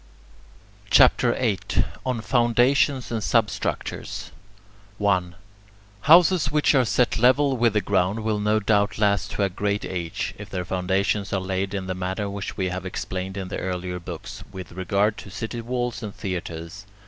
CHAPTER 0.89 1.33
VIII 1.33 1.85
ON 2.07 2.21
FOUNDATIONS 2.21 3.11
AND 3.11 3.23
SUBSTRUCTURES 3.23 4.31
1. 4.97 5.35
Houses 6.01 6.49
which 6.51 6.73
are 6.73 6.85
set 6.85 7.19
level 7.19 7.55
with 7.55 7.73
the 7.73 7.81
ground 7.81 8.23
will 8.23 8.39
no 8.39 8.59
doubt 8.59 8.97
last 8.97 9.29
to 9.33 9.43
a 9.43 9.49
great 9.51 9.85
age, 9.85 10.33
if 10.39 10.49
their 10.49 10.65
foundations 10.65 11.31
are 11.31 11.39
laid 11.39 11.75
in 11.75 11.85
the 11.85 11.93
manner 11.93 12.27
which 12.31 12.57
we 12.57 12.69
have 12.69 12.83
explained 12.83 13.37
in 13.37 13.49
the 13.49 13.59
earlier 13.59 13.99
books, 13.99 14.43
with 14.51 14.71
regard 14.71 15.17
to 15.19 15.29
city 15.29 15.61
walls 15.61 16.01
and 16.01 16.15
theatres. 16.15 16.87